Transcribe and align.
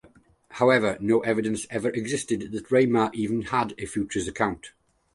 However, 0.49 0.97
no 0.99 1.19
evidence 1.19 1.67
ever 1.69 1.89
existed 1.91 2.51
that 2.53 2.71
Reumayr 2.71 3.11
even 3.13 3.43
had 3.43 3.75
a 3.77 3.85
futures 3.85 4.27
account. 4.27 4.71